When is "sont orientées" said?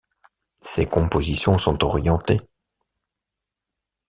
1.59-2.39